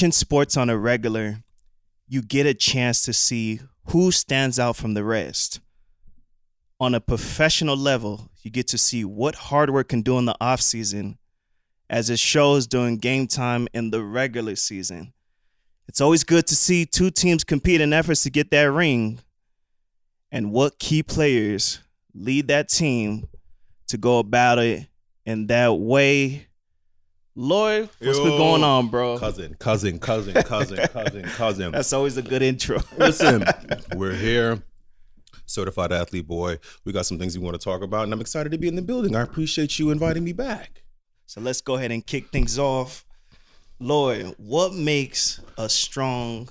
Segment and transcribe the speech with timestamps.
[0.00, 1.42] watching sports on a regular,
[2.08, 5.60] you get a chance to see who stands out from the rest.
[6.80, 10.34] On a professional level, you get to see what hard work can do in the
[10.40, 11.18] offseason
[11.90, 15.12] as it shows during game time in the regular season.
[15.86, 19.20] It's always good to see two teams compete in efforts to get that ring
[20.32, 21.80] and what key players
[22.14, 23.28] lead that team
[23.88, 24.86] to go about it
[25.26, 26.46] in that way.
[27.40, 29.18] Lloyd, what's been going on, bro?
[29.18, 31.72] Cousin, cousin, cousin, cousin, cousin, cousin.
[31.72, 32.80] That's always a good intro.
[32.98, 33.46] Listen,
[33.96, 34.62] we're here.
[35.46, 36.58] Certified athlete boy.
[36.84, 38.74] We got some things we want to talk about, and I'm excited to be in
[38.74, 39.16] the building.
[39.16, 40.82] I appreciate you inviting me back.
[41.24, 43.06] So let's go ahead and kick things off.
[43.78, 46.50] Lloyd, what makes a strong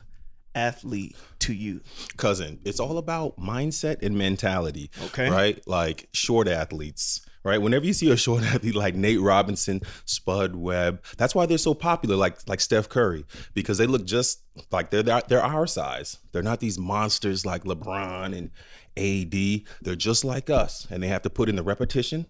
[0.56, 1.82] athlete to you?
[2.18, 4.90] Cousin, it's all about mindset and mentality.
[5.06, 5.30] Okay.
[5.30, 5.62] Right?
[5.68, 7.22] Like short athletes.
[7.44, 7.62] Right.
[7.62, 11.74] Whenever you see a short athlete like Nate Robinson, Spud Webb, that's why they're so
[11.74, 16.18] popular, like like Steph Curry, because they look just like they're they're, our size.
[16.32, 18.52] They're not these monsters like LeBron and
[18.98, 19.62] AD.
[19.82, 22.26] They're just like us, and they have to put in the repetition,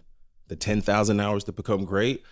[0.46, 2.22] the ten thousand hours to become great,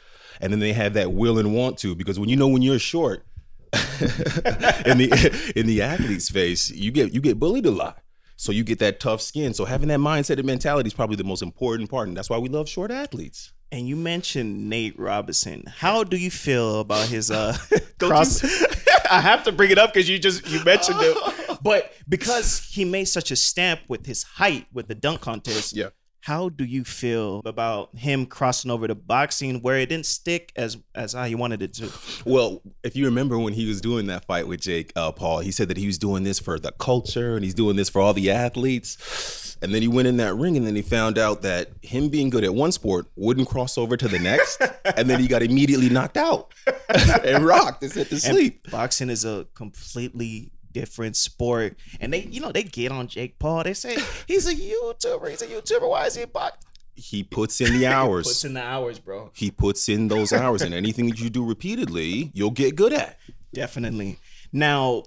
[0.41, 1.97] and then they have that will and want to.
[1.97, 3.27] Because when you know when you're short,
[3.73, 8.03] in the in the athlete's face, you get you get bullied a lot.
[8.41, 9.53] So you get that tough skin.
[9.53, 12.39] So having that mindset and mentality is probably the most important part, and that's why
[12.39, 13.53] we love short athletes.
[13.73, 15.65] And you mentioned Nate Robinson.
[15.67, 17.57] How do you feel about his uh
[17.99, 18.43] cross?
[19.11, 21.35] I have to bring it up because you just you mentioned it.
[21.61, 25.89] But because he made such a stamp with his height with the dunk contest, Yeah.
[26.29, 30.77] How do you feel about him crossing over to boxing where it didn't stick as
[30.95, 31.91] as how he wanted it to?
[32.27, 35.51] Well, if you remember when he was doing that fight with Jake uh, Paul, he
[35.51, 38.13] said that he was doing this for the culture and he's doing this for all
[38.13, 39.57] the athletes.
[39.63, 42.29] And then he went in that ring and then he found out that him being
[42.29, 44.61] good at one sport wouldn't cross over to the next.
[44.97, 46.53] and then he got immediately knocked out
[47.25, 48.71] and rocked and sent to And sleep.
[48.71, 51.77] boxing is a completely different sport.
[52.01, 53.65] And they, you know, they get on Jake Paul.
[53.65, 53.97] They say
[54.27, 55.31] he's a YouTuber.
[55.31, 55.89] He's a YouTuber.
[55.89, 56.59] Why is he box?
[56.95, 58.27] He puts in the hours.
[58.27, 59.31] Puts in the hours, bro.
[59.35, 63.19] he puts in those hours and anything that you do repeatedly you'll get good at
[63.53, 64.19] Definitely.
[64.53, 65.05] Now,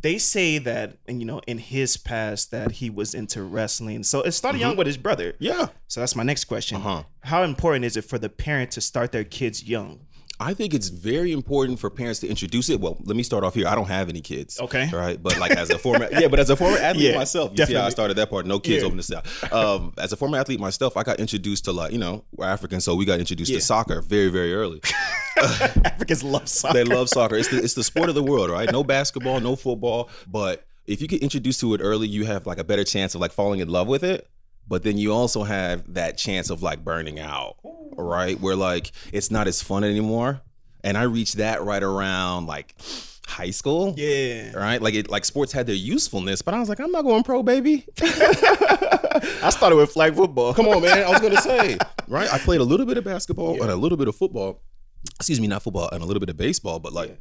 [0.00, 4.02] they say that, and you know, in his past, that he was into wrestling.
[4.02, 5.34] So it started young with his brother.
[5.38, 6.78] yeah So that's my next question.
[6.78, 7.04] Uh-huh.
[7.20, 10.00] How important is it for the parent to start their kids young?
[10.42, 13.54] I think it's very important for parents to introduce it well let me start off
[13.54, 14.88] here i don't have any kids Okay.
[14.92, 17.64] right but like as a former yeah but as a former athlete Yeah, myself you
[17.66, 18.86] see how i started that part no kids Yeah.
[18.86, 21.98] open this out um as a former athlete myself i got introduced to like you
[21.98, 23.58] know we're african so we got introduced Yeah.
[23.58, 24.80] to soccer very very early
[25.84, 26.74] Africans love soccer.
[26.74, 27.36] they love soccer.
[27.36, 28.70] It's the it's the sport of the world, right?
[28.70, 32.58] No basketball, no football, but if you get introduced to it early, you have like
[32.58, 34.28] a better chance of like falling in love with it.
[34.68, 37.56] But then you also have that chance of like burning out,
[37.96, 38.40] right?
[38.40, 40.40] Where like it's not as fun anymore.
[40.84, 42.74] And I reached that right around like
[43.26, 43.94] high school.
[43.96, 44.52] Yeah.
[44.52, 44.80] Right?
[44.80, 47.42] Like it like sports had their usefulness, but I was like, I'm not going pro,
[47.42, 47.86] baby.
[48.00, 50.54] I started with flag football.
[50.54, 51.04] Come on, man.
[51.04, 52.32] I was gonna say, right?
[52.32, 54.62] I played a little bit of basketball and a little bit of football.
[55.16, 57.20] Excuse me, not football and a little bit of baseball, but like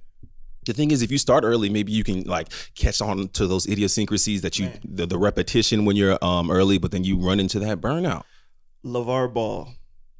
[0.65, 3.67] the thing is, if you start early, maybe you can like catch on to those
[3.67, 7.59] idiosyncrasies that you the, the repetition when you're um early, but then you run into
[7.59, 8.23] that burnout.
[8.85, 9.69] LeVar Ball.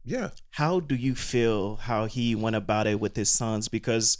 [0.04, 0.30] Yeah.
[0.52, 3.68] How do you feel how he went about it with his sons?
[3.68, 4.18] Because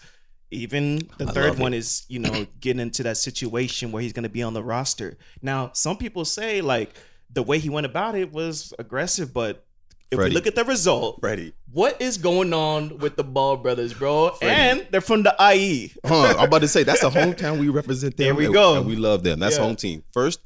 [0.52, 1.78] even the I third one it.
[1.78, 5.18] is, you know, getting into that situation where he's going to be on the roster.
[5.42, 6.94] Now, some people say like
[7.32, 9.66] the way he went about it was aggressive, but
[10.12, 10.30] if Freddie.
[10.32, 11.54] we look at the result, Ready.
[11.72, 14.32] what is going on with the Ball brothers, bro?
[14.42, 15.94] And they're from the IE.
[16.06, 18.26] Huh, I'm about to say that's the hometown we represent them.
[18.26, 18.78] There we and- go.
[18.78, 19.40] and we love them.
[19.40, 19.64] That's Yeah.
[19.64, 20.04] home team.
[20.14, 20.42] First,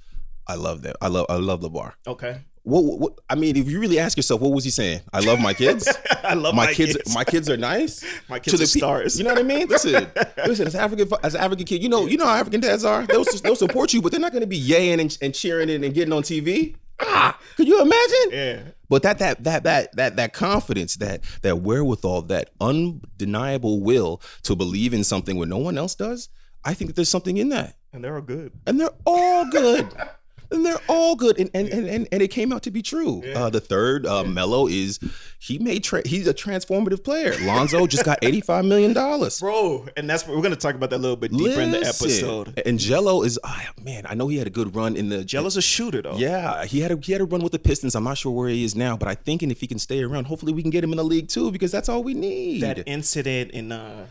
[0.48, 0.94] I love them.
[1.02, 1.94] I love I love LeVar.
[2.08, 2.42] Okay.
[2.68, 5.02] What, what, I mean, if you really ask yourself, what was he saying?
[5.14, 5.88] I love my kids.
[6.24, 8.04] I love my, kids, my kids are nice.
[8.28, 9.20] My To kids are the pe- stars.
[9.20, 9.68] You know what I mean?
[9.68, 10.08] Listen,
[10.48, 10.66] listen.
[10.66, 13.06] As African, as an African kid, you know, you know how African dads are.
[13.06, 15.84] They'll they'll support you, but they're not going to be yaying and, and cheering and,
[15.86, 16.76] and getting on TV.
[17.00, 18.30] Ah, could you imagine?
[18.32, 18.60] Yeah.
[18.90, 24.56] But that that that that that that confidence, that that wherewithal, that undeniable will to
[24.56, 26.30] believe in something when no one else does,
[26.64, 28.52] I think that there's something in that, And they're all good.
[28.66, 29.88] and they're all good.
[30.52, 33.24] And they're all good, and and and, and, and it came out to be true.
[33.34, 35.00] Uh, the third, uh, Melo, is
[35.40, 37.36] he made tra- he's a transformative player.
[37.42, 39.40] Lonzo just got eighty five million dollars.
[39.40, 41.80] Bro, and that's what we're gonna talk about that a little bit deeper in the
[41.80, 42.62] episode.
[42.66, 45.58] And Gelo is, ah, man, I know he had a good run in the Gelo's
[45.58, 46.18] a shooter though.
[46.18, 47.96] Yeah, he had a he had a run with the Pistons.
[47.96, 50.04] I'm not sure where he is now, but I think and if he can stay
[50.04, 52.62] around, hopefully we can get him in the league too, because that's all we need.
[52.62, 54.08] That incident in uh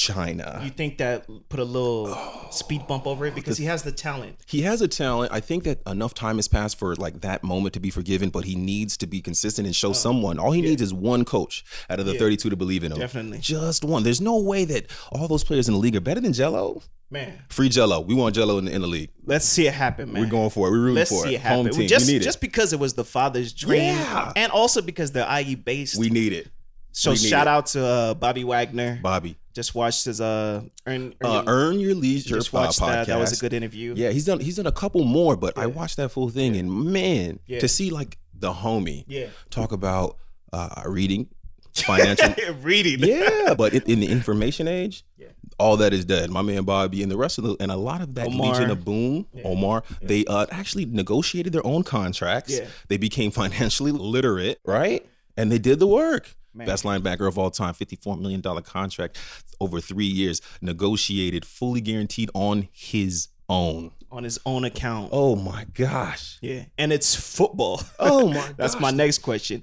[0.00, 0.60] China.
[0.64, 2.48] You think that put a little oh.
[2.50, 4.36] speed bump over it because he has the talent.
[4.46, 5.30] He has a talent.
[5.30, 8.44] I think that enough time has passed for like that moment to be forgiven, but
[8.44, 9.92] he needs to be consistent and show oh.
[9.92, 10.38] someone.
[10.38, 12.98] All he needs is one coach out of the 32 to believe in him.
[12.98, 13.38] Definitely.
[13.40, 14.02] Just one.
[14.02, 16.82] There's no way that all those players in the league are better than Gelo.
[17.12, 18.06] Man, Free Gelo.
[18.06, 19.10] We want Gelo in the, in the league.
[19.26, 20.22] let's see it happen, man.
[20.22, 20.70] We're going for it.
[20.70, 21.38] We're rooting Let's for see it.
[21.38, 21.66] it happen.
[21.66, 21.88] Home team.
[21.88, 24.32] Just, we need just because it was the father's dream, Yeah.
[24.36, 25.98] and also because they're IE based.
[25.98, 26.48] We need it.
[26.92, 28.98] So we shout out to uh, Bobby Wagner.
[29.02, 29.36] Bobby.
[29.54, 33.06] Just watched his uh, earn, earn, Uh, Earn Your Leisure just uh, watched that.
[33.08, 33.94] That was a good interview.
[33.96, 36.70] Yeah, he's done he's done a couple more, but I watched that full thing and
[36.92, 37.58] man, Yeah.
[37.60, 39.26] to see like the homie Yeah.
[39.50, 40.16] talk about
[40.52, 41.28] uh, reading,
[41.74, 42.32] financial
[42.62, 43.00] reading.
[43.00, 45.28] yeah, but in, in the information age, Yeah.
[45.58, 46.30] all that is dead.
[46.30, 48.52] My man Bobby and the rest of the and a lot of that Omar.
[48.52, 52.52] Legion of Boom, Omar, they uh, actually negotiated their own contracts.
[52.56, 52.66] Yeah.
[52.88, 55.04] They became financially literate, right?
[55.36, 56.36] And they did the work.
[56.52, 56.66] Man.
[56.66, 59.18] Best linebacker of all time, fifty-four million dollar contract
[59.60, 63.92] over three years, negotiated, fully guaranteed on his own.
[64.10, 65.10] on his own account.
[65.12, 66.38] Oh my gosh!
[66.40, 67.80] Yeah, and it's football.
[67.98, 68.82] Oh my That's gosh.
[68.82, 69.62] my next question.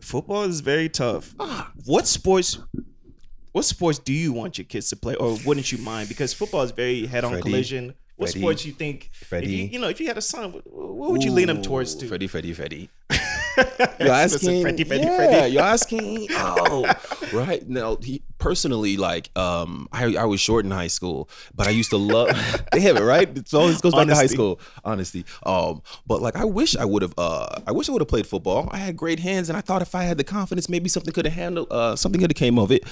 [0.00, 1.34] Football is very tough.
[1.40, 1.70] Ah.
[1.84, 2.58] What sports?
[3.52, 6.08] What sports do you want your kids to play, or wouldn't you mind?
[6.08, 7.42] Because football is very head-on Freddie.
[7.42, 7.94] collision.
[8.16, 8.40] What Freddie.
[8.40, 9.10] sports you think?
[9.20, 9.48] If Freddie.
[9.52, 11.94] you, you know, if you had a son, what, what would you lean him towards?
[11.96, 12.88] To Freddie, Freddie, Freddie.
[14.00, 15.52] You're asking, Freddie, Freddie, yeah, Freddie.
[15.52, 16.26] you're asking.
[16.32, 16.92] Oh,
[17.32, 17.66] right.
[17.68, 21.90] Now, he, personally, like, um, I, I was short in high school, but I used
[21.90, 22.28] to love.
[22.72, 23.28] they have it right.
[23.36, 24.60] It's always goes back to high school.
[24.84, 25.24] Honesty.
[25.44, 27.14] Um, but like, I wish I would have.
[27.16, 28.68] Uh, I wish I would have played football.
[28.70, 31.24] I had great hands, and I thought if I had the confidence, maybe something could
[31.24, 31.68] have handled.
[31.70, 32.84] Uh, something could have came of it.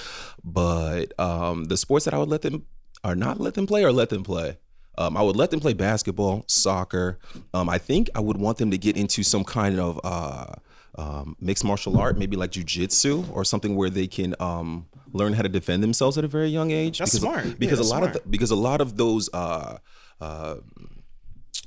[0.43, 2.65] But um, the sports that I would let them,
[3.05, 4.57] or not let them play, or let them play.
[4.99, 7.19] Um, I would let them play basketball, soccer.
[7.53, 10.55] Um, I think I would want them to get into some kind of uh,
[10.97, 15.43] um, mixed martial art, maybe like jujitsu or something where they can um, learn how
[15.43, 16.99] to defend themselves at a very young age.
[16.99, 17.59] That's because, smart.
[17.59, 19.29] Because that's a lot of the, because a lot of those.
[19.33, 19.79] Uh,
[20.21, 20.57] uh,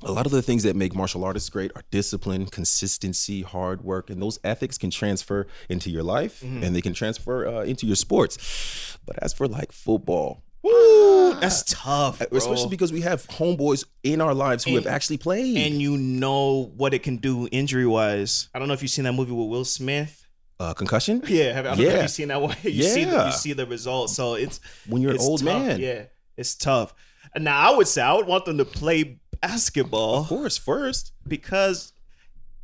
[0.04, 4.12] a lot of the things that make martial artists great are discipline, consistency, hard work,
[4.12, 6.64] and those ethics can transfer into your life Mm-hmm.
[6.64, 8.98] and they can transfer uh, into your sports.
[9.08, 12.38] But as for like football, Ooh, that's tough, bro.
[12.38, 15.58] especially because we have homeboys in our lives who have actually played.
[15.58, 18.50] and you know what it can do injury wise.
[18.54, 20.26] I don't know if you've seen that movie with Will Smith.
[20.60, 21.22] uh, concussion?
[21.28, 22.02] Yeah, have, I don't know if Yeah.
[22.02, 22.56] you've seen that one.
[22.64, 23.26] You see, the, Yeah.
[23.28, 24.16] you see the results.
[24.16, 25.46] So it's When you're an old tough.
[25.46, 25.80] man.
[25.80, 26.04] Yeah,
[26.36, 26.94] it's tough.
[27.36, 31.12] Now I would say I would want them to play basketball Of course, first.
[31.28, 31.94] because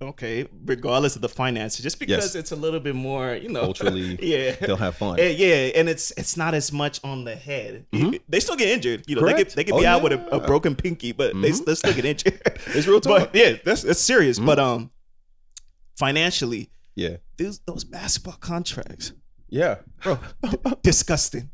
[0.09, 2.35] okay, regardless of the finances, just because Yes.
[2.35, 4.55] it's a little bit more, you know, Culturally, yeah.
[4.61, 5.19] they'll have fun.
[5.19, 7.85] Eh, yeah, and it's it's not as much on the head.
[8.29, 9.03] They still get injured.
[9.07, 9.37] You know, they Mm-hmm.
[9.37, 10.17] Could they could Oh, be out with a.
[10.17, 10.35] Mm-hmm.
[10.35, 12.41] a broken pinky, but they, they still get injured.
[12.75, 13.31] It's real talk.
[13.31, 14.37] But yeah, that's that's serious.
[14.37, 14.45] Mm-hmm.
[14.47, 14.91] But um,
[15.97, 17.17] financially, Yeah.
[17.37, 19.13] those those basketball contracts,
[19.49, 19.77] Yeah.
[20.01, 20.19] bro,
[20.83, 21.49] disgusting.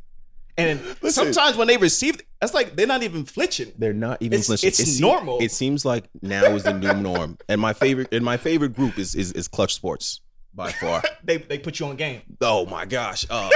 [0.60, 1.34] And Listen.
[1.34, 3.72] sometimes when they receive, that's like they're not even flinching.
[3.78, 4.70] They're not even It's- flinching.
[4.70, 5.40] it's normal.
[5.42, 7.38] It seems like now is the new norm.
[7.50, 10.22] And my favorite and my favorite group is is, is Clutch Sports
[10.54, 11.02] by far.
[11.24, 12.22] They they put you on game.
[12.42, 13.26] oh my gosh.
[13.30, 13.50] Uh,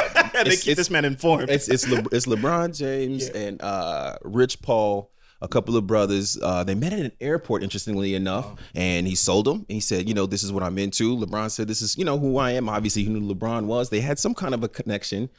[0.43, 1.49] they keep this man informed.
[1.49, 3.41] it's it's Le, it's LeBron James Yeah.
[3.41, 5.09] and uh, Rich Paul,
[5.43, 6.37] a couple of brothers.
[6.41, 8.57] Uh, they met at an airport, interestingly enough, Oh.
[8.73, 9.65] and he sold them.
[9.69, 12.17] He said, "You know, this is what I'm into." LeBron said, "This is you know
[12.17, 13.89] who I am." Obviously, he knew LeBron was.
[13.89, 15.29] They had some kind of a connection,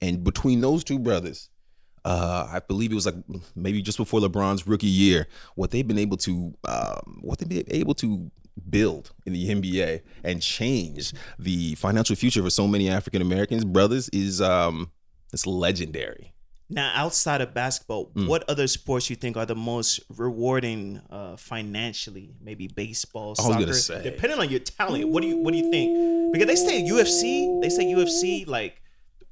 [0.00, 1.48] and between those two brothers.
[2.06, 3.14] Uh, I believe it was like
[3.56, 5.26] maybe just before LeBron's rookie year.
[5.54, 8.30] What they've been able to, um, what they've been able to
[8.68, 14.10] build in the NBA and change the financial future for so many African Americans brothers
[14.10, 14.90] is um,
[15.32, 16.33] it's legendary.
[16.70, 18.26] Now, outside of basketball, Mm.
[18.26, 22.30] what other sports you think are the most rewarding uh, financially?
[22.42, 24.02] Maybe baseball, soccer.
[24.02, 26.32] Depending on your talent, what do you what do you think?
[26.32, 28.80] Because they say UFC, they say UFC like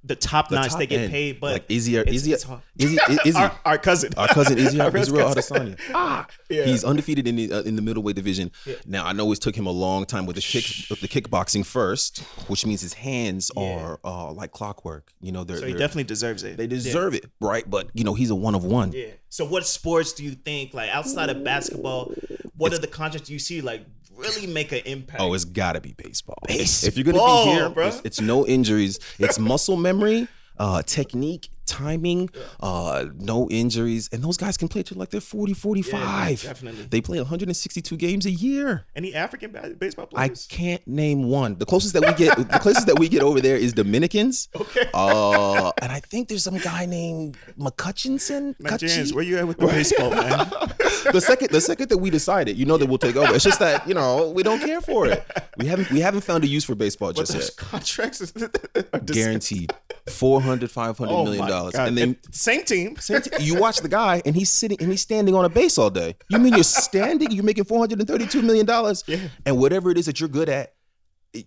[0.04, 0.70] the top The notch.
[0.70, 2.44] top they get end, paid, but like Izzy, it's- Izzy, it's.
[2.76, 5.76] Izzy, Izzy, our, our cousin, our cousin Izzy, Our Israel cousin.
[5.76, 5.80] Adesanya.
[5.94, 6.64] Ah, Yeah.
[6.64, 8.50] he's undefeated in the uh, in the middleweight division.
[8.66, 8.74] Yeah.
[8.86, 11.64] Now I know it took him a long time with the kick with the kickboxing
[11.64, 13.62] first, which means his hands Yeah.
[13.62, 15.12] are uh, like clockwork.
[15.20, 16.56] You know, they're, So he they're- definitely deserves it.
[16.56, 17.68] they deserve it, right?
[17.68, 18.92] But you know, he's a one of one.
[18.92, 19.06] Yeah.
[19.28, 22.12] So what sports do you think, like outside of basketball,
[22.56, 23.84] what are the contracts you see like
[24.22, 25.20] really make an impact?
[25.20, 26.38] Oh, it's got to be baseball.
[26.46, 27.88] Baseball, If you're gonna be here, bro.
[27.88, 28.98] It's, it's no injuries.
[29.18, 32.28] It's muscle memory, uh, technique, timing,
[32.60, 36.42] uh, no injuries, and those guys can play till like they're 40, 45.
[36.42, 36.86] definitely.
[36.90, 38.84] They play 162 games a year.
[38.96, 41.56] Any African ba- baseball I can't name one.
[41.56, 44.48] The closest that we get, the closest that we get over there is Dominicans.
[44.54, 44.88] Okay.
[44.94, 48.54] Uh, and I think there's some guy named McCutchinson.
[48.64, 49.12] Cutchy?
[49.14, 50.38] where you at with the baseball, man?
[51.12, 53.34] the second the second that we decided, you know that we'll take over.
[53.34, 55.24] It's just that you know we don't care for it.
[55.58, 57.56] We haven't we haven't found a use for baseball But just those yet.
[57.56, 58.32] contracts
[58.92, 59.72] are Guaranteed.
[60.08, 62.96] 400 500 Oh million dollars and then same team.
[63.08, 65.90] same you watch the guy and he's sitting and he's standing on a base all
[66.02, 69.18] day you mean you're standing you're making 432 million dollars Yeah.
[69.46, 70.74] and whatever it is that you're good at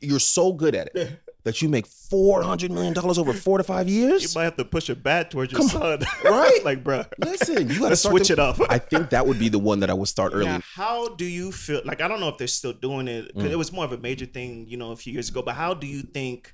[0.10, 3.88] you're so good at it that you make 400 million dollars over four to five
[3.88, 4.24] years.
[4.24, 6.60] You might have to push it back towards your Come son, right?
[6.66, 7.04] like, bro.
[7.24, 8.58] listen you gotta switch to- it up.
[8.68, 11.26] i think that would be the one that i would start early Now, how do
[11.40, 11.82] you feel?
[11.86, 13.24] Like, I don't know if they're still doing it.
[13.36, 13.52] 'cause Mm.
[13.56, 15.42] It was more of a major thing, you know, a few years ago.
[15.44, 16.54] But how do you think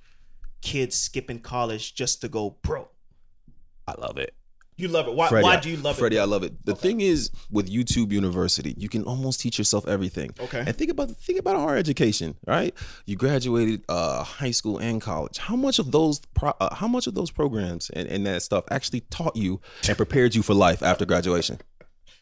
[0.62, 2.82] kids skipping college just to go pro?
[3.98, 4.34] I love it
[4.78, 5.14] You love it.
[5.14, 5.28] Why?
[5.30, 6.22] Freddie, why do you love Freddie, it?
[6.22, 6.54] I love it.
[6.66, 10.32] The thing is, with YouTube University, you can almost teach yourself everything.
[10.40, 10.64] Okay.
[10.66, 12.74] And think about think about our education, right?
[13.06, 15.38] You graduated uh, high school and college.
[15.38, 18.64] How much of those pro- uh, how much of those programs and, and that stuff
[18.72, 21.60] actually taught you and prepared you for life after graduation?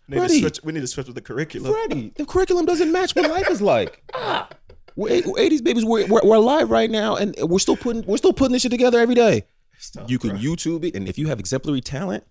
[0.09, 0.39] We need, to Freddie.
[0.41, 1.71] switch, we need to switch with the curriculum.
[1.71, 4.03] Freddie, the curriculum doesn't match what life is like.
[4.95, 8.17] We're, we're 80s babies, we're, we're, we're alive right now, and we're still putting we're
[8.17, 9.45] still putting this shit together every day.
[9.93, 10.39] Tough, You can bro.
[10.39, 12.25] YouTube it, and if you have exemplary talent,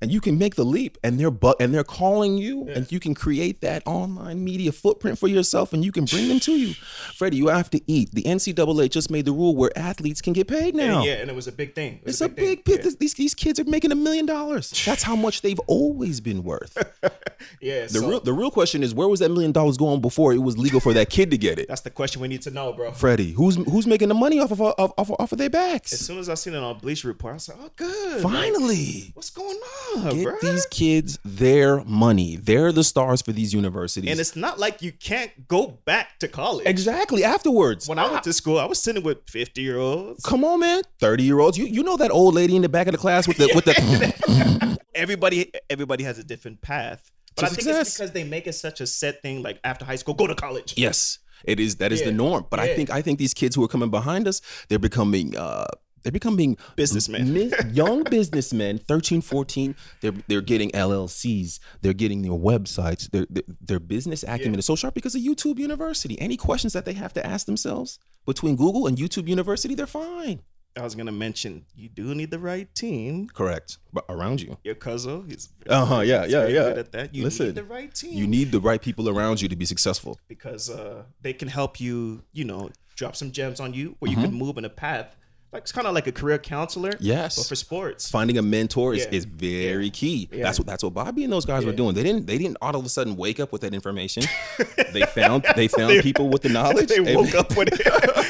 [0.00, 3.00] and you can make the leap, and they're but and they're calling you, and you
[3.00, 6.74] can create that online media footprint for yourself, and you can bring them to you.
[7.16, 8.10] Freddie, you have to eat.
[8.12, 10.98] The NCAA just made the rule where athletes can get paid now.
[10.98, 12.00] And yeah, and it was a big thing.
[12.04, 12.76] It It's a big, thing.
[12.82, 14.70] big these these kids are making a million dollars.
[14.86, 16.76] That's how much they've always been worth.
[17.60, 20.32] Yeah, The so real the real question is where was that million dollars going before
[20.32, 21.68] it was legal for that kid to get it?
[21.68, 22.90] that's the question we need to know, bro.
[22.90, 25.92] Freddie, who's who's making the money off of off, off, off of their backs?
[25.92, 28.22] As soon as I seen it on Bleacher Report, I said like, "Oh, good.
[28.22, 29.12] Finally.
[29.14, 32.36] what's going on, Get bro?" these kids their money.
[32.36, 34.10] They're the stars for these universities.
[34.10, 36.66] and it's not like you can't go back to college.
[36.66, 37.88] exactly afterwards.
[37.88, 40.22] When I went to school, I was sitting with fifty year olds.
[40.24, 40.82] Come on, man.
[41.00, 41.56] 30 year olds.
[41.58, 43.64] You you know that old lady in the back of the class with the with
[43.64, 47.10] the Everybody, everybody has a different path.
[47.36, 47.86] But I think success.
[47.88, 49.42] it's because they make it such a set thing.
[49.42, 50.74] Like after high school, go to college.
[50.76, 51.18] Yes.
[51.44, 52.06] It is that is Yeah.
[52.06, 52.46] the norm.
[52.50, 55.66] But I think I think these kids who are coming behind us, they're becoming uh
[56.08, 57.32] they're becoming Businessmen.
[57.34, 63.42] mi- young businessmen 13 14 they're they're getting llcs they're getting their websites their their,
[63.60, 67.12] their business acumen is so sharp because of youtube university any questions that they have
[67.12, 70.40] to ask themselves between google and youtube university they're fine
[70.76, 73.28] I was gonna mention you do need the right team.
[73.34, 76.68] correct but around you Your cousin, he's Uh-huh, yeah, he's yeah, yeah.
[76.68, 77.14] good at that.
[77.14, 78.12] You Listen, need the right team.
[78.12, 81.80] you need the right people around you to be successful because uh, they can help
[81.80, 85.16] you, you know, drop some gems on you where you can move in a path.
[85.52, 86.92] Like it's kind of like a career counselor.
[87.00, 87.36] Yes.
[87.36, 88.10] But for sports.
[88.10, 89.16] finding a mentor is, Yeah.
[89.18, 90.28] is very key.
[90.30, 90.42] Yeah.
[90.42, 91.94] That's what that's what Bobby and those guys were doing.
[91.94, 94.24] They didn't they didn't all of a sudden wake up with that information.
[94.92, 96.88] they found they found people with the knowledge.
[96.88, 97.80] They woke up with it.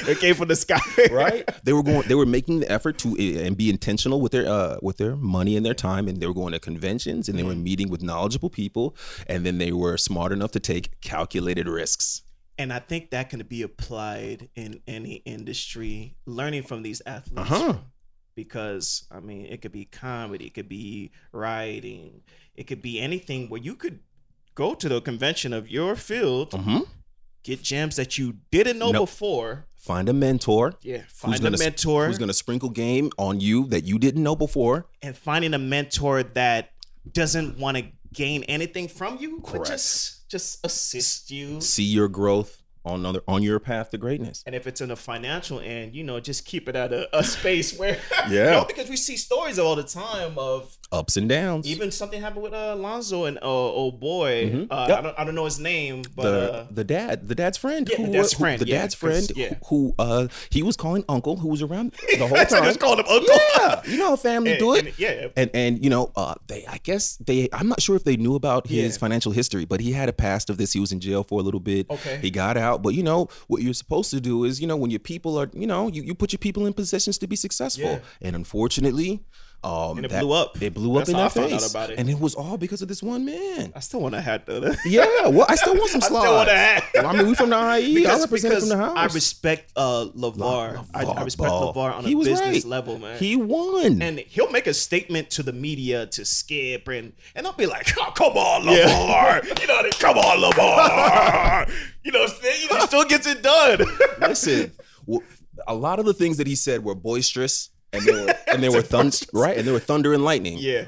[0.09, 0.79] it came from the sky.
[1.11, 1.49] right?
[1.65, 2.07] They were going.
[2.07, 5.17] They were making the effort to uh, and be intentional with their uh, with their
[5.17, 7.63] money and their time, and they were going to conventions and they were Mm-hmm.
[7.65, 8.95] meeting with knowledgeable people,
[9.27, 12.23] and then they were smart enough to take calculated risks.
[12.59, 17.51] And I think that can be applied in any industry, learning from these athletes.
[17.51, 17.79] Uh-huh.
[18.35, 22.23] Because I mean, it could be comedy, it could be writing,
[22.55, 24.01] it could be anything where you could
[24.55, 26.87] go to the convention of your field, Mhm.
[27.45, 29.01] get gems that you didn't know No.
[29.01, 29.67] before.
[29.77, 30.75] Find a mentor.
[30.83, 33.99] Yeah, who's find a gonna- mentor Who's going to sprinkle game on you that you
[33.99, 34.89] didn't know before?
[35.03, 36.73] and finding a mentor that
[37.11, 39.67] doesn't want to gain anything from you, but Correct.
[39.69, 41.61] just just assist you.
[41.61, 44.43] See your growth on other on your path to greatness.
[44.47, 47.23] And if it's in a financial end, you know, just keep it at a, a
[47.25, 47.99] space where,
[48.31, 48.53] Yeah.
[48.53, 51.67] no, because we see stories all the time of Ups and downs.
[51.67, 54.51] even something happened with uh, Alonzo and uh, old boy.
[54.51, 54.67] Mhm.
[54.71, 54.99] Uh, Yep.
[54.99, 57.87] I don't I don't know his name, but the uh, the dad the dad's friend
[57.91, 59.55] Yeah, who, the dad's who- friend, the yeah, dad's friend yeah.
[59.67, 63.01] who uh he was calling uncle who was around the whole that's time just called
[63.01, 63.37] him uncle.
[63.59, 65.29] yeah you know how family And- do it and- yeah.
[65.37, 68.35] and and you know uh they i guess they i'm not sure if they knew
[68.35, 68.99] about his Yeah.
[68.99, 71.43] financial history but he had a past of this he was in jail for a
[71.43, 72.19] little bit Okay.
[72.23, 74.91] he got out but you know what you're supposed to do is you know when
[74.91, 78.01] your people are you know you, you put your people in positions to be successful
[78.23, 79.21] and unfortunately
[79.65, 80.63] um And it that- blew up.
[80.63, 81.99] it blew up That's in how their I face about it.
[81.99, 84.73] and it was all because of this one man I still want a hat though.
[84.87, 86.85] yeah well i still want some I still want a hat.
[86.95, 87.61] well, I mean, we from the IE.
[87.61, 88.97] I because, represent because from the house.
[88.97, 90.87] I respect uh LeVar.
[90.95, 91.75] I, I LeVar respect Ball.
[91.75, 92.65] LeVar on He a business right.
[92.65, 93.19] level, man.
[93.19, 94.01] he won.
[94.01, 97.89] and he'll make a statement to the media to skip and and I'll be like,
[97.99, 99.61] oh, come on, LeVar.
[99.61, 101.71] You know, they- come on, LeVar.
[102.05, 103.81] you know, know, still gets it done.
[104.21, 104.73] Listen,
[105.67, 108.69] a lot of the things that he said were boisterous, and they were and they
[108.69, 110.59] were thunder, right, and they were thunder and lightning.
[110.59, 110.87] yeah.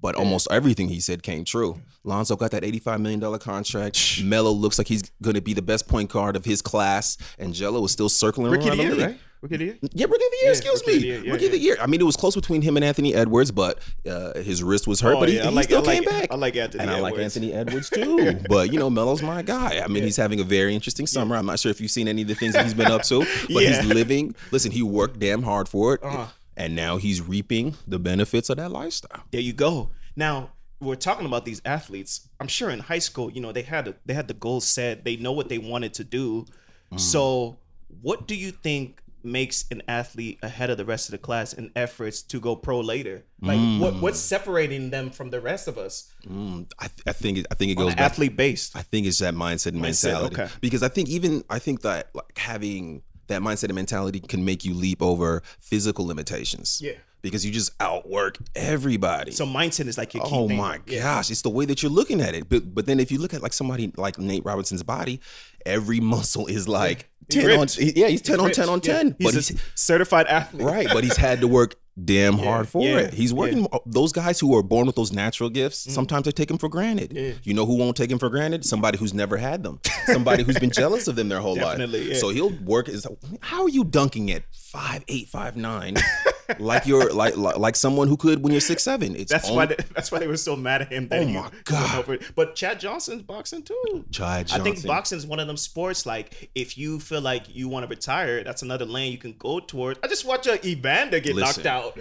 [0.00, 1.80] But almost everything he said came true.
[2.02, 4.20] Lonzo got that eighty-five million dollar contract.
[4.24, 7.54] Melo looks like he's going to be the best point guard of his class, and
[7.54, 9.06] Gelo is still circling Rookie of around the year, league.
[9.06, 9.18] right?
[9.42, 9.78] Rookie of the year?
[9.92, 10.50] Yeah, rookie of the year.
[10.50, 11.76] excuse rookie of the me, year, yeah, rookie of the year.
[11.80, 13.78] I mean, it was close between him and Anthony Edwards, but
[14.08, 15.14] uh, his wrist was hurt.
[15.16, 16.32] Oh, but he, yeah, he like- still like- came back.
[16.32, 17.36] I like Anthony and I like Edwards.
[17.36, 18.40] Anthony Edwards too.
[18.48, 19.80] but you know, Melo's my guy.
[19.84, 21.36] I mean, he's having a very interesting summer.
[21.36, 23.20] I'm not sure if you've seen any of the things that he's been up to,
[23.20, 23.68] but Yeah.
[23.68, 24.34] he's living.
[24.50, 26.02] Listen, he worked damn hard for it.
[26.02, 26.26] Uh-huh.
[26.56, 29.24] And now he's reaping the benefits of that lifestyle.
[29.30, 29.90] There you go.
[30.16, 32.28] Now we're talking about these athletes.
[32.40, 35.04] I'm sure in high school, you know, they had a, they had the goals set.
[35.04, 36.44] They know what they wanted to do.
[36.92, 37.00] Mm.
[37.00, 37.56] So,
[38.00, 41.70] what do you think makes an athlete ahead of the rest of the class in
[41.76, 43.22] efforts to go pro later?
[43.40, 46.12] Like, what what's separating them from the rest of us?
[46.28, 48.76] Mm, I, th- I think it, I think it goes athlete based.
[48.76, 50.34] I think it's that mindset and Mindset, mentality.
[50.42, 50.52] okay.
[50.60, 54.64] Because I think even I think that like having that mindset and mentality can make
[54.64, 56.80] you leap over physical limitations.
[56.82, 56.92] Yeah.
[57.22, 59.30] Because you just outwork everybody.
[59.30, 60.56] So mindset is like your key Oh thing.
[60.56, 61.02] my Yeah.
[61.02, 62.48] gosh, it's the way that you're looking at it.
[62.48, 65.20] But but then if you look at like somebody like Nate Robinson's body,
[65.64, 68.56] every muscle is like He's 10 on yeah, he's 10 on Rich.
[68.56, 68.92] 10 on Yeah.
[68.94, 69.16] 10.
[69.18, 70.62] He's but a he's certified athlete.
[70.66, 73.14] right, but he's had to work damn hard for yeah, it.
[73.14, 76.58] He's working those guys who are born with those natural gifts, sometimes they take them
[76.58, 77.10] for granted.
[77.10, 77.28] Mm.
[77.28, 77.34] Yeah.
[77.42, 78.64] You know who won't take them for granted?
[78.64, 79.80] Somebody who's never had them.
[80.06, 82.08] Somebody who's been jealous of them their whole Definitely, life.
[82.12, 82.18] yeah.
[82.18, 83.06] So he'll work is
[83.40, 85.96] how are you dunking at five eight, five nine?
[86.60, 89.14] like you're like, like like someone who could when you're six seven.
[89.16, 91.08] It's That's only- why they, that's why they were so mad at him.
[91.08, 92.18] That Oh my God.
[92.34, 94.04] But Chad Johnson's boxing too.
[94.10, 94.60] Chad Johnson.
[94.60, 94.88] I think Johnson.
[94.88, 96.06] boxing is one of them sports.
[96.06, 99.60] Like if you feel like you want to retire, that's another lane you can go
[99.60, 99.98] towards.
[100.02, 101.64] I just watched a uh, Evander get Listen.
[101.64, 101.98] knocked out.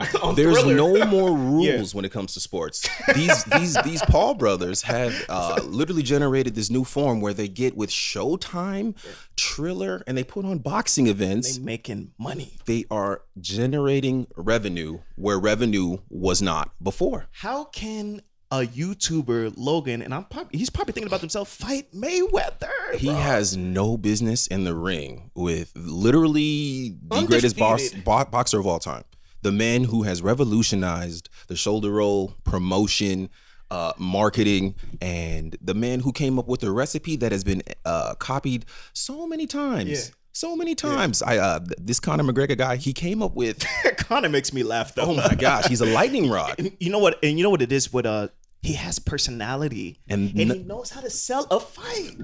[0.34, 0.74] There's Thriller.
[0.74, 1.30] no more
[1.64, 1.74] Yeah.
[1.76, 2.88] rules when it comes to sports.
[3.14, 7.76] These these these Paul brothers have uh, literally generated this new form where they get
[7.76, 8.96] with Showtime,
[9.36, 11.58] Triller, and they put on boxing events.
[11.58, 12.54] They making money.
[12.66, 17.26] They are generating revenue where revenue was not before.
[17.30, 22.94] How can a YouTuber Logan and I'm probably he's probably thinking about himself fight Mayweather?
[22.96, 28.66] He has no business in the ring with literally the greatest boss, bo- boxer of
[28.66, 29.04] all time.
[29.44, 33.28] The man who has revolutionized the shoulder roll, promotion,
[33.70, 38.14] uh, marketing, and the man who came up with a recipe that has been uh,
[38.14, 39.90] copied so many times.
[39.90, 40.14] Yeah.
[40.32, 41.22] So many times.
[41.22, 43.64] I uh, this Conor McGregor guy, he came up with.
[43.98, 45.10] Conor makes me laugh though.
[45.10, 46.54] Oh my gosh, he's a lightning rod.
[46.58, 47.18] And you know what?
[47.22, 48.28] And you know what it is with uh
[48.62, 52.16] he has personality And and n- he knows how to sell a fight.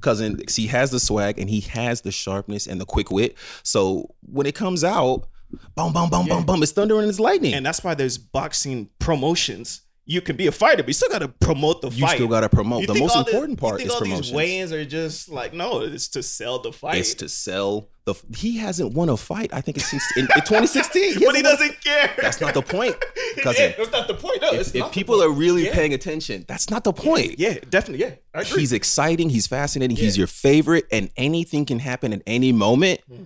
[0.00, 4.08] cousin he has the swag and he has the sharpness and the quick wit so
[4.22, 5.28] when it comes out
[5.74, 8.88] boom boom boom boom boom it's thunder and it's lightning And that's why there's boxing
[8.98, 9.82] promotions.
[10.04, 11.96] You can be a fighter, but you still got to promote the fight.
[12.00, 12.14] you fight.
[12.16, 13.92] still got to promote You the think most all the- important part you is think
[13.94, 16.96] all promotion these weigh-ins are just like no, it's to sell the fight.
[16.98, 20.40] it's to sell the he hasn't won a fight i think it's since in, in
[20.40, 22.10] 2016 but he hasn't won- doesn't care.
[22.20, 22.96] that's not the point
[23.36, 24.42] Yeah, cousin that's not the point.
[24.42, 25.28] No, it's if, not the people point.
[25.30, 25.74] are really Yeah.
[25.74, 28.58] paying attention that's not the point yeah, definitely, yeah, I agree.
[28.62, 30.22] he's exciting he's fascinating he's Yeah.
[30.22, 33.22] your favorite and anything can happen at any moment Hmm.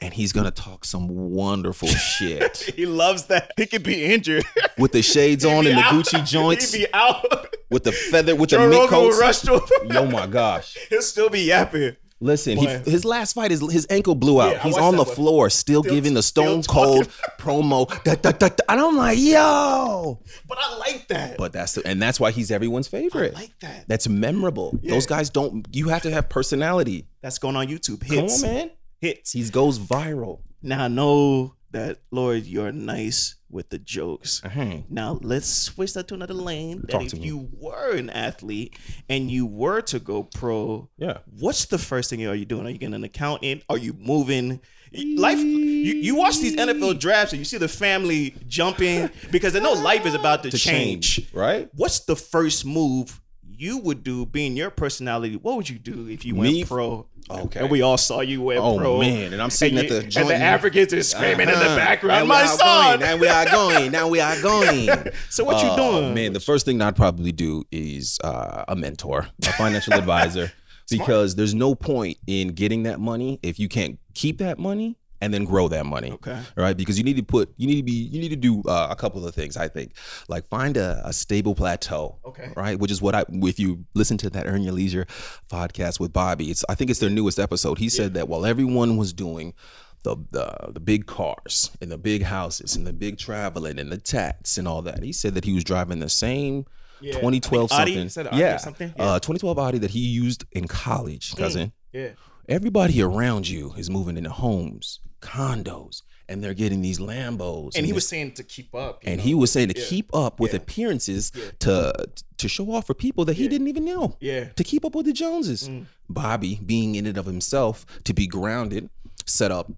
[0.00, 3.52] And he's gonna talk some wonderful shit he loves that.
[3.56, 4.44] He could be injured.
[4.78, 5.82] with the shades on and the.
[5.82, 7.24] Gucci joints, He'd be out.
[7.70, 9.18] with the feather, with Joe the mink coats.
[9.20, 9.60] rush to.
[9.90, 10.76] Oh my gosh!
[10.88, 11.96] He'll still be yapping.
[12.22, 14.52] Listen, he, his last fight, is his ankle blew out.
[14.52, 15.14] Yeah, He's on the one.
[15.14, 17.08] floor, still, Still- giving the stone cold
[17.38, 17.88] promo.
[18.04, 18.56] Da, da, da, da.
[18.68, 20.20] And I'm like, yo!
[20.46, 21.38] But I like that.
[21.38, 23.32] But that's the, and that's why he's everyone's I favorite.
[23.32, 23.86] like that.
[23.88, 24.78] That's memorable.
[24.82, 25.66] Those guys don't.
[25.72, 27.06] You have to have personality.
[27.22, 28.06] That's going on YouTube.
[28.06, 28.44] Come Hits.
[28.44, 28.70] on, man.
[29.00, 29.32] Hits.
[29.32, 30.40] He goes viral.
[30.62, 34.42] Now I know that Lord, you're nice with the jokes.
[34.44, 34.78] Uh-huh.
[34.88, 36.80] Now let's switch that to another lane.
[36.82, 37.20] That Talk if me.
[37.20, 38.76] you were an athlete
[39.08, 41.18] and you were to go pro, Yeah.
[41.38, 42.66] what's the first thing are you doing?
[42.66, 43.62] Are you getting an accountant?
[43.68, 44.60] Are you moving?
[44.92, 45.38] Life.
[45.38, 49.72] You, you watch these NFL drafts and you see the family jumping because they know
[49.74, 51.16] life is about to, To change.
[51.16, 51.70] change, right?
[51.76, 53.19] What's the first move
[53.60, 55.36] you would do, being your personality?
[55.36, 56.64] What would you do if you went Me?
[56.64, 57.06] pro?
[57.30, 57.60] Okay.
[57.60, 58.98] And we all saw you went Oh, pro.
[59.00, 61.54] man, and I'm sitting and at the you- joint And the Africans are screaming in
[61.54, 61.76] the Uh-huh.
[61.76, 62.98] background, Now my we son.
[62.98, 63.92] Going, now we are going.
[63.92, 64.88] Now we are going.
[65.28, 66.14] So what you Uh, doing?
[66.14, 70.50] Man, the first thing I'd probably do is uh, a mentor, a financial advisor,
[70.90, 75.32] because there's no point in getting that money if you can't keep that money and
[75.34, 76.12] then grow that money.
[76.12, 76.40] Okay.
[76.56, 76.76] Right.
[76.76, 78.96] Because you need to put, you need to be, you need to do uh, a
[78.96, 79.56] couple of things.
[79.56, 79.92] I think,
[80.28, 82.18] like find a, a stable plateau.
[82.24, 82.50] Okay.
[82.56, 82.78] Right.
[82.78, 85.06] Which is what I, if you listen to that Earn Your Leisure
[85.48, 87.78] podcast with Bobby, it's I think it's their newest episode.
[87.78, 89.54] He said that while everyone was doing
[90.02, 93.98] the, the the big cars and the big houses and the big traveling and the
[93.98, 95.02] tats and all that.
[95.02, 96.64] He said that he was driving the same
[97.02, 97.12] Yeah.
[97.14, 98.08] 2012 I think Audi?
[98.08, 98.26] something.
[98.32, 98.94] Audi or yeah, something?
[98.98, 101.72] Uh, 2012 Audi that he used in college, cousin.
[101.92, 102.10] yeah.
[102.54, 107.76] Everybody around you is moving into homes, condos, and they're getting these Lambos.
[107.76, 109.02] And he was saying to keep up.
[109.04, 109.22] and know?
[109.22, 109.86] he was saying to Yeah.
[109.86, 110.56] keep up with Yeah.
[110.56, 111.44] appearances Yeah.
[111.60, 112.06] to
[112.38, 114.16] to show off for people that he didn't even know.
[114.18, 114.46] Yeah.
[114.56, 115.68] To keep up with the Joneses.
[115.68, 115.86] Mm.
[116.08, 118.88] Bobby, being in and of himself, to be grounded,
[119.26, 119.70] set up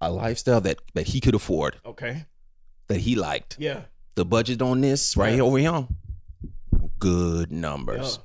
[0.00, 2.26] a lifestyle that that he could afford, Okay.
[2.88, 3.56] that he liked.
[3.58, 3.84] Yeah.
[4.16, 5.88] The budget on this right here over here,
[6.98, 8.18] good numbers.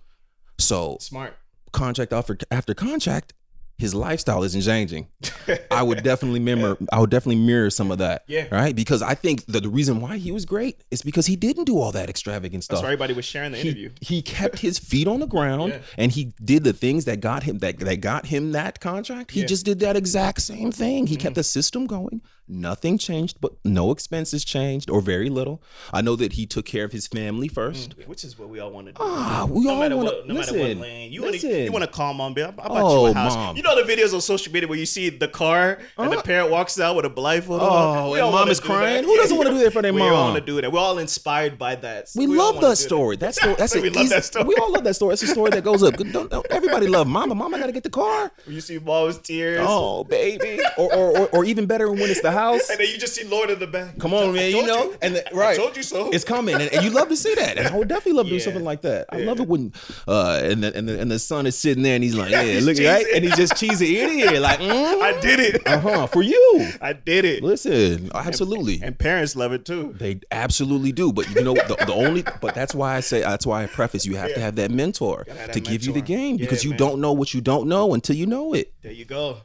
[0.57, 1.37] So Smart.
[1.71, 3.33] contract after after contract,
[3.77, 5.07] his lifestyle isn't changing.
[5.71, 6.77] I would definitely mirror.
[6.91, 8.23] I would definitely mirror some of that.
[8.27, 8.47] Yeah.
[8.51, 8.75] Right.
[8.75, 11.79] Because I think that the reason why he was great is because he didn't do
[11.79, 12.79] all that extravagant stuff.
[12.79, 13.91] So everybody was sharing the interview.
[14.01, 15.79] He, he kept his feet on the ground Yeah.
[15.97, 19.31] and he did the things that got him that, that got him that contract.
[19.31, 19.47] He Yeah.
[19.47, 21.07] just did that exact same thing.
[21.07, 21.39] He kept mm-hmm.
[21.39, 22.21] the system going.
[22.49, 25.61] Nothing changed, but no expenses changed or very little.
[25.91, 27.95] I know that he took care of his family first.
[28.05, 29.01] Which is what we all want to do.
[29.01, 31.71] Ah, we no all wanna- what, no matter what listen, lane you want to, you
[31.71, 32.47] want to call mom, babe.
[32.47, 33.35] I, bought Oh, you a house.
[33.35, 33.57] mom.
[33.57, 36.21] You know the videos on social media where you see the car and the Uh.
[36.21, 37.59] parent walks out with a blindfold.
[37.61, 39.01] Oh, We and mom is crying?
[39.01, 39.03] that.
[39.05, 40.01] Who doesn't wanna do that for their mom?
[40.07, 40.71] we all want to do that.
[40.71, 42.07] We're all inspired by that.
[42.09, 43.17] So We, all love that story.
[43.17, 43.55] That story.
[43.55, 44.45] That's we an love easy- that story.
[44.45, 45.13] We all love that story.
[45.13, 45.97] It's a story that goes up.
[45.97, 47.35] Don't, don't, everybody love mama.
[47.35, 48.31] Mama got to get the car.
[48.47, 49.65] You see mom's tears.
[49.67, 50.61] Oh, baby.
[50.77, 52.69] Or, or, or, or even better when it's the house.
[52.69, 53.97] And then you just see Lord in the back.
[53.99, 54.51] Come on, man.
[54.51, 54.97] You know, you.
[55.01, 56.09] and the, right, I told you so.
[56.11, 58.31] It's coming, and, and you love to see that, and I would definitely love to
[58.31, 59.07] do something like that.
[59.11, 59.73] I love it when,
[60.07, 62.43] uh, and the, and the and the son is sitting there, and he's like, yeah,
[62.43, 65.67] He's look right, and he's just cheesy ear to ear, like, I did it.
[65.67, 66.69] uh huh, for you.
[66.81, 67.43] I did it.
[67.43, 68.79] Listen, absolutely.
[68.81, 69.93] And parents love it too.
[69.97, 72.23] They absolutely do, but you know the, the only.
[72.41, 75.23] But that's why I say that's why I preface you have to have that mentor
[75.27, 76.05] Gotta to that give you the mentor.
[76.07, 76.79] game Yeah, because you man.
[76.79, 79.37] don't know what you don't know until you know it, There you go.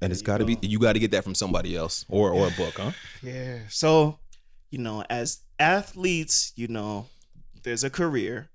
[0.00, 2.48] And it's got to be you got to get that from somebody else or or
[2.48, 2.92] a book, huh?
[3.22, 3.58] Yeah.
[3.68, 4.18] So,
[4.70, 7.06] you know, as athletes, you know,
[7.62, 8.50] there's a career.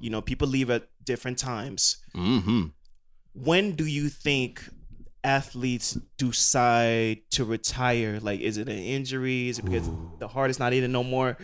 [0.00, 1.98] You know, people leave at different times.
[2.14, 2.66] Mm-hmm.
[3.32, 4.62] When do you think
[5.24, 8.20] athletes decide to retire?
[8.20, 9.48] Like, is it an injury?
[9.48, 11.36] Is it because the heart is not in it no more?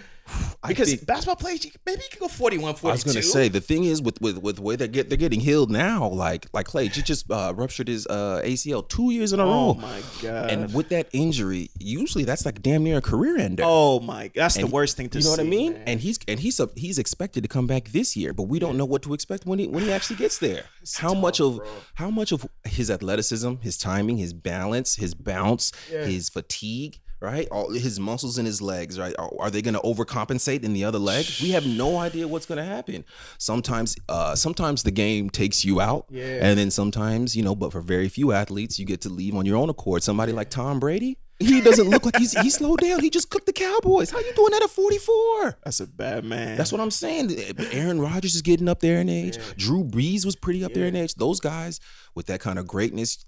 [0.62, 2.88] I Because think- basketball players, maybe you can go 41, 42.
[2.88, 5.18] I was gonna say the thing is with with with the way they get they're
[5.18, 6.08] getting healed now.
[6.08, 9.50] Like like Klay just just uh, ruptured his uh, ACL two years in a row.
[9.52, 10.50] Oh my god.
[10.50, 13.62] and with that injury, usually that's like damn near a career ender.
[13.66, 15.72] oh my, god, that's And the worst thing to you know what I see, mean?
[15.74, 15.82] man.
[15.86, 18.76] And he's and he's a, he's expected to come back this year, but we don't
[18.78, 20.64] know what to expect when he when he actually gets there.
[20.96, 21.66] how much of bro.
[21.94, 26.06] how much of his athleticism, his timing, his balance, his bounce, Yeah.
[26.06, 27.48] his fatigue, right?
[27.50, 29.14] All his muscles in his legs, right?
[29.18, 31.26] Are, are they going to overcompensate in the other leg?
[31.42, 33.04] We have no idea what's going to happen.
[33.38, 36.40] Sometimes, uh, sometimes the game takes you out, Yeah.
[36.42, 39.46] and then sometimes, you know, but for very few athletes, you get to leave on
[39.46, 40.02] your own accord.
[40.02, 41.18] Somebody like Tom Brady.
[41.40, 43.00] He doesn't look like he's he slowed down.
[43.00, 44.10] He just cooked the Cowboys.
[44.10, 45.58] How you doing that at 44?
[45.64, 46.56] that's a bad man.
[46.56, 47.36] That's what I'm saying.
[47.72, 49.36] Aaron Rodgers is getting up there in age.
[49.56, 51.14] Drew Brees was pretty up there in age.
[51.16, 51.80] Those guys
[52.14, 53.24] with that kind of greatness,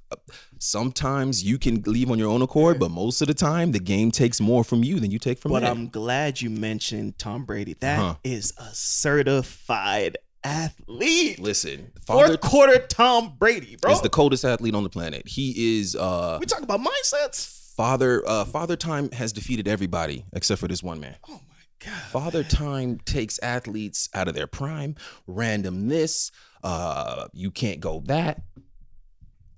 [0.59, 4.11] sometimes you can leave on your own accord, but most of the time the game
[4.11, 5.64] takes more from you than you take from But.
[5.64, 7.75] I'm glad you mentioned Tom Brady.
[7.81, 8.71] That is Uh-huh.
[8.71, 11.40] a certified athlete.
[11.40, 13.90] Listen, Fourth quarter Tom Brady, bro.
[13.92, 15.27] is the coldest athlete on the planet.
[15.27, 17.56] He is uh we talk about mindsets.
[17.76, 21.16] Father uh father time has defeated everybody except for this one man.
[21.28, 21.38] Oh my
[21.84, 22.02] god.
[22.10, 26.30] Father Time takes athletes out of their prime, random this,
[26.64, 28.42] uh, you can't go that,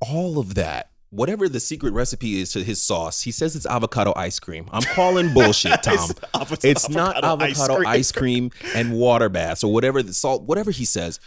[0.01, 0.91] all of that.
[1.11, 4.69] Whatever the secret recipe is to his sauce, he says it's avocado ice cream.
[4.73, 5.95] I'm calling bullshit, Tom.
[5.95, 7.87] It's avocado- it's not avocado ice cream.
[7.87, 11.19] ice cream and water baths or whatever the salt, whatever he says.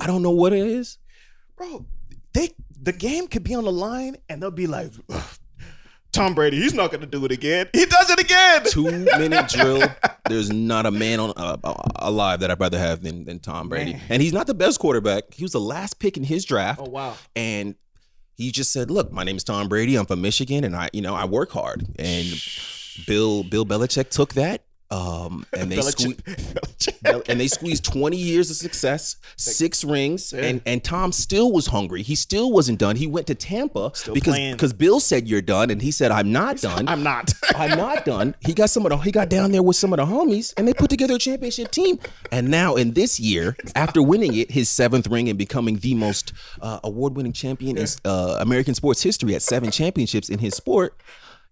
[0.00, 0.98] I don't know what it is.
[1.56, 1.86] Bro,
[2.34, 5.24] they the game could be on the line and they'll be like "Ugh,
[6.14, 7.68] Tom Brady, he's not gonna do it again.
[7.72, 8.62] He does it again.
[8.64, 8.84] Two
[9.18, 9.82] minute drill.
[10.28, 13.68] There's not a man on uh, uh, alive that I'd rather have than, than Tom
[13.68, 14.02] Brady, Man.
[14.08, 15.34] and he's not the best quarterback.
[15.34, 16.80] He was the last pick in his draft.
[16.82, 17.16] Oh wow.
[17.36, 17.74] and
[18.36, 19.96] he just said, "Look, my name is Tom Brady.
[19.96, 22.26] I'm from Michigan, and I, you know, I work hard." And
[23.06, 28.56] Bill Bill Belichick took that, um, and they sque- and they squeezed 20 years of
[28.56, 30.42] success, six rings, Yeah.
[30.44, 32.02] and and Tom still was hungry.
[32.02, 32.96] He still wasn't done.
[32.96, 36.58] He went to Tampa because because Bill said you're done, and he said I'm not
[36.60, 36.88] done.
[36.88, 37.32] I'm not.
[37.56, 38.34] I'm not done.
[38.40, 40.66] He got some of the he got down there with some of the homies and
[40.68, 41.98] they put together a championship team.
[42.30, 46.32] And now in this year, after winning it, his seventh ring and becoming the most
[46.60, 50.96] uh, award-winning champion in uh, American sports history at seven championships in his sport,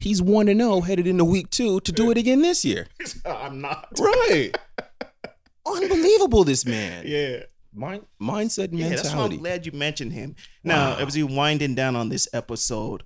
[0.03, 2.87] he's one and zero headed into week two to do it again this year.
[3.27, 3.89] I'm not.
[3.99, 4.53] Right.
[5.67, 7.05] Unbelievable, this man.
[7.07, 7.45] Yeah.
[7.75, 9.37] Mind, mindset and Yeah, that's why I'm mentality.
[9.39, 10.35] glad you mentioned him.
[10.63, 13.03] Now, as we winding down on this episode,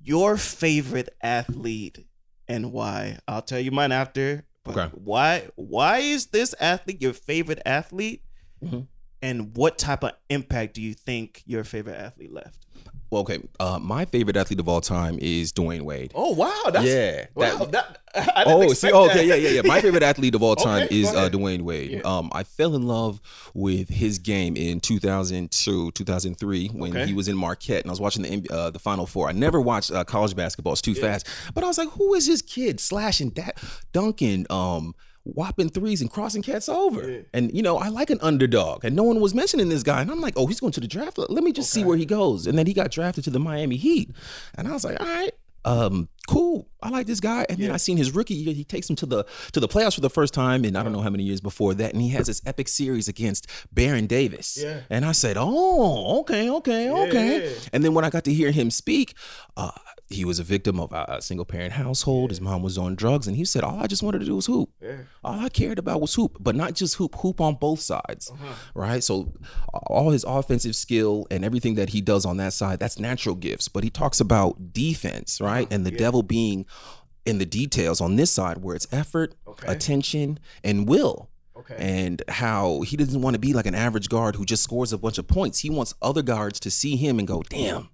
[0.00, 2.06] your favorite athlete
[2.46, 3.18] and why?
[3.26, 4.44] I'll tell you mine after.
[4.62, 4.92] But Okay.
[4.96, 8.22] why why is this athlete your favorite athlete?
[8.64, 8.86] Mhm.
[9.22, 12.65] And what type of impact do you think your favorite athlete left?
[13.10, 16.12] Well, okay, uh, my favorite athlete of all time is Dwyane Wade.
[16.14, 17.98] Oh wow, that's Yeah, Wow, that- that,
[18.36, 19.26] I didn't Oh, see, okay, that.
[19.26, 19.62] yeah, yeah, yeah.
[19.64, 21.28] My favorite athlete of all time Okay, is uh.
[21.28, 21.90] Dwyane Wade.
[21.92, 22.00] Yeah.
[22.04, 23.20] Um, I fell in love
[23.54, 27.06] with his game in 2002, 2003 when Okay.
[27.06, 29.28] he was in Marquette, and I was watching the uh, the Final Four.
[29.28, 31.26] I never watched uh, college basketball; it's too fast.
[31.54, 34.94] But I was like, who is this kid slashing that, dunking, um,
[35.34, 37.24] whopping threes and crossing cats over.
[37.32, 40.00] And you know, I like an underdog, and no one was mentioning this guy.
[40.00, 41.18] And I'm like, oh, he's going to the draft.
[41.18, 42.46] Let me just see where he goes.
[42.46, 44.10] And then he got drafted to the Miami Heat,
[44.56, 45.32] and I was like, all right.
[45.64, 46.68] Um, cool.
[46.80, 47.44] I like this guy.
[47.48, 48.54] And then I seen his rookie year.
[48.54, 50.92] He takes him to the to the playoffs for the first time in I don't
[50.92, 51.92] know how many years before that.
[51.92, 54.56] And he has this epic series against Baron Davis.
[54.62, 54.82] Yeah.
[54.90, 57.46] And I said, Oh, okay, okay, okay.
[57.46, 57.58] yeah.
[57.72, 59.14] And then when I got to hear him speak,
[59.56, 59.72] uh,
[60.08, 62.30] he was a victim of a, single parent household.
[62.30, 64.46] His mom was on drugs, and he said, "All I just wanted to do was
[64.46, 64.70] hoop.
[65.24, 68.54] All I cared about was hoop, but not just hoop, hoop on both sides, Uh-huh.
[68.74, 69.02] right?
[69.02, 69.32] So,
[69.88, 73.68] all his offensive skill and everything that he does on that side, that's natural gifts.
[73.68, 76.66] But he talks about defense, right, and the devil being
[77.24, 79.66] in the details on this side, where it's effort, Okay.
[79.72, 81.76] attention, and will." Okay.
[81.78, 84.98] and how he doesn't want to be like an average guard who just scores a
[84.98, 85.60] bunch of points.
[85.60, 87.88] He wants other guards to see him and go, "Damn,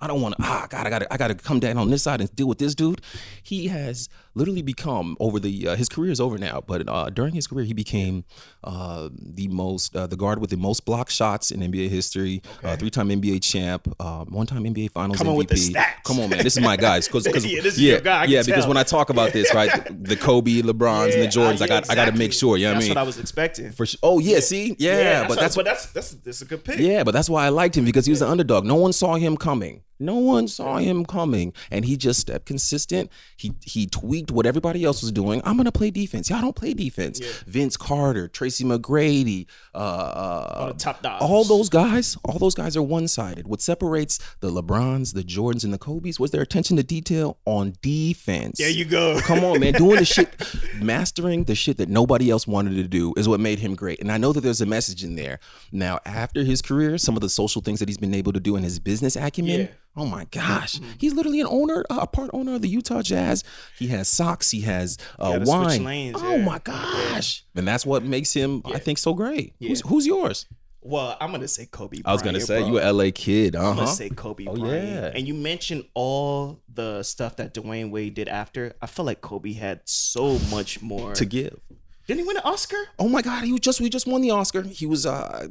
[0.00, 0.42] I don't want to.
[0.42, 1.12] Ah, God, I got to.
[1.12, 3.00] I got to come down on this side and deal with this dude."
[3.42, 7.34] He has literally become over the uh, his career is over now, but uh, during
[7.34, 8.24] his career, he became
[8.62, 12.42] uh, the most uh, the guard with the most block shots in NBA history.
[12.62, 15.36] Uh, Three time NBA champ, um, one time NBA Finals Come MVP.
[15.36, 16.02] with the stats.
[16.04, 17.06] Come on, man, this is my guys.
[17.06, 19.70] Because Yeah, this is yeah, your guy, yeah, because when I talk about this, right,
[19.86, 22.56] the, the Kobe, LeBrons, and the Jordans, I got I got to make sure.
[22.56, 22.94] You know what I That's mean?
[22.96, 23.72] what I was expecting.
[23.72, 23.98] For sure.
[24.02, 26.78] Oh yeah, see, yeah, but that's but that's that's that's a good pick.
[26.78, 28.64] yeah, but that's why I liked him because he was an underdog.
[28.64, 29.82] No one saw him coming.
[30.04, 33.10] No one saw him coming, and he just stepped consistent.
[33.36, 35.40] He he tweaked what everybody else was doing.
[35.44, 36.30] I'm gonna play defense.
[36.30, 37.20] Y'all don't play defense.
[37.46, 42.82] Vince Carter, Tracy McGrady, uh, uh, the top all those guys, all those guys are
[42.82, 43.46] one sided.
[43.46, 47.74] What separates the LeBrons, the Jordans, and the Kobe's was their attention to detail on
[47.82, 48.58] defense.
[48.58, 49.20] There you go.
[49.20, 49.72] Come on, man.
[49.74, 50.30] Doing the shit,
[50.80, 54.00] mastering the shit that nobody else wanted to do is what made him great.
[54.00, 55.40] And I know that there's a message in there.
[55.72, 58.56] Now, after his career, some of the social things that he's been able to do
[58.56, 59.60] and his business acumen.
[59.60, 59.66] Yeah.
[59.96, 63.44] Oh my gosh, he's literally an owner, a part owner of the Utah Jazz.
[63.78, 65.84] He has socks, he has uh, wine.
[65.84, 66.44] lanes, oh yeah.
[66.44, 69.54] my gosh, and that's what makes him, I think, so great.
[69.60, 70.46] Who's, who's yours?
[70.86, 71.98] Well, I'm gonna say Kobe.
[72.04, 72.68] I was gonna say bro.
[72.68, 74.88] you a LA kid, uh I'm gonna say Kobe Oh, Bryant.
[74.88, 75.12] yeah.
[75.14, 78.74] And you mentioned all the stuff that Dwyane Wade did after.
[78.82, 81.14] I feel like Kobe had so much more.
[81.14, 81.58] To give.
[82.06, 82.76] Didn't he win an Oscar?
[82.98, 83.44] Oh my God!
[83.44, 84.62] He was just we just won the Oscar.
[84.62, 85.46] He was uh,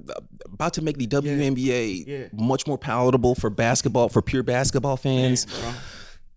[0.46, 2.28] about to make the WNBA Yeah.
[2.32, 5.46] much more palatable for basketball for pure basketball fans.
[5.46, 5.74] Bro.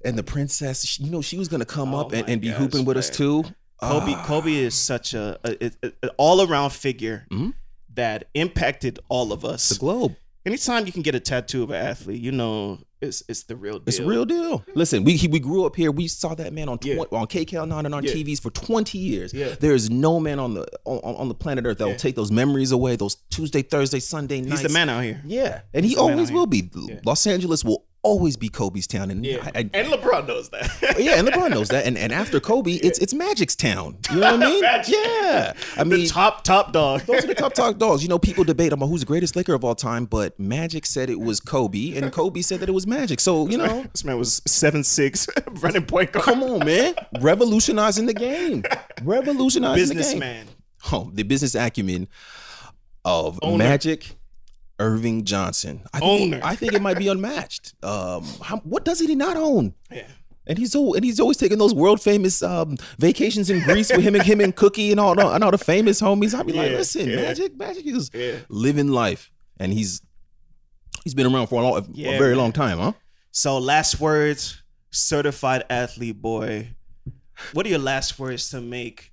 [0.04, 2.48] And the princess, she- you know, she was gonna come Oh up and, and be
[2.48, 3.42] gosh, hooping with us too.
[3.80, 7.52] Kobe Ah, Kobe is such a, a, a- a all around figure Mhm.
[7.94, 9.68] that impacted all of us.
[9.68, 10.16] the globe.
[10.46, 13.78] Anytime you can get a tattoo of an athlete, you know it's it's the real
[13.80, 13.88] deal.
[13.88, 14.64] It's real deal.
[14.74, 15.90] Listen, we he, we grew up here.
[15.90, 17.02] We saw that man on tw- Yeah.
[17.10, 18.12] on KCAL nine and on Yeah.
[18.12, 19.34] TVs for twenty years.
[19.34, 19.56] Yeah.
[19.58, 22.30] There is no man on the on, on the planet Earth that will take those
[22.30, 22.94] memories away.
[22.94, 24.60] Those Tuesday, Thursday, Sunday nights.
[24.60, 25.20] He's the man out here.
[25.26, 26.70] Yeah, and he He's man always will be.
[27.04, 30.96] Los Angeles will always be Kobe's town, and Yeah, I, I, and LeBron knows that.
[30.98, 31.84] yeah, and LeBron knows that.
[31.86, 33.98] And and after Kobe, it's it's Magic's town.
[34.10, 34.62] You know what I mean?
[34.86, 35.52] Yeah.
[35.76, 37.02] I the mean, top top dog.
[37.02, 38.02] those are the top talk dogs.
[38.02, 41.10] You know, people debate about who's the greatest Laker of all time, but Magic said
[41.10, 43.20] it was Kobe, and Kobe said that it was Magic.
[43.20, 45.26] So you know, this man was seven six,
[45.60, 46.24] running point guard.
[46.24, 48.62] come on, man, revolutionizing the game,
[49.02, 50.02] revolutionizing the game.
[50.02, 50.46] businessman.
[50.92, 52.06] Oh, the business acumen
[53.04, 53.58] of Owner.
[53.58, 54.16] Magic.
[54.78, 55.82] Earvin Johnson.
[55.92, 56.40] I think, Owner.
[56.44, 57.74] I think it might be unmatched.
[57.82, 59.74] Um, how, what does he not own?
[59.90, 60.06] Yeah.
[60.48, 64.02] And he's so and he's always taking those world famous um, vacations in Greece with
[64.04, 66.38] him and him and Cookie and all the and all the famous homies.
[66.38, 67.16] I'd be like, listen, yeah.
[67.16, 68.36] Magic, Magic is Yeah.
[68.48, 70.02] living life, and he's
[71.02, 72.38] he's been around for a, long, Yeah, a very man.
[72.38, 72.92] long time, huh?
[73.32, 74.62] So last words,
[74.92, 76.68] certified athlete boy.
[77.52, 79.12] What are your last words to make?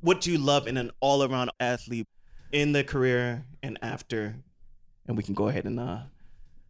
[0.00, 2.06] What do you love in an all around athlete
[2.52, 4.36] in the career and after?
[5.10, 5.98] And we can go ahead and uh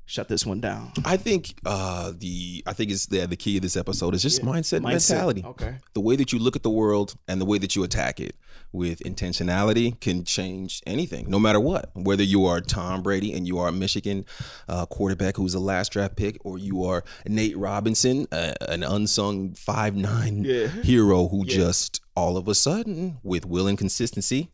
[0.06, 0.90] shut this one down.
[1.04, 4.38] I think uh, the I think it's the the key of this episode is just
[4.42, 4.46] Yeah.
[4.48, 5.10] mindset, Mindset.
[5.10, 5.44] mentality.
[5.44, 5.74] Okay.
[5.92, 8.34] The way that you look at the world and the way that you attack it
[8.72, 11.90] with intentionality can change anything, no matter what.
[11.94, 14.24] Whether you are Tom Brady and you are a Michigan
[14.68, 19.54] uh, quarterback who's a last draft pick, or you are Nate Robinson, uh, an unsung
[19.54, 20.68] five nine Yeah.
[20.82, 21.54] hero who Yeah.
[21.56, 24.50] just all of a sudden, with will and consistency,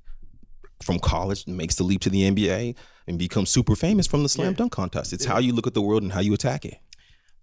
[0.82, 2.74] from college makes the leap to the NBA
[3.06, 4.56] and become super famous from the slam Yeah.
[4.58, 5.12] dunk contest.
[5.12, 6.78] It's how you look at the world and how you attack it.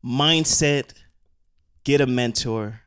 [0.06, 0.94] Mindset,
[1.84, 2.82] get a mentor,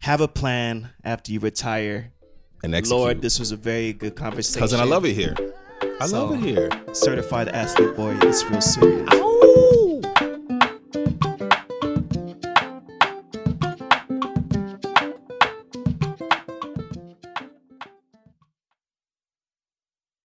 [0.00, 2.12] have a plan after you retire.
[2.64, 2.98] And execute.
[2.98, 4.60] Lord, this was a very good conversation.
[4.60, 5.34] cousin, I love it here.
[6.00, 6.70] I love it here.
[6.92, 9.08] Certified athlete boy, it's real serious.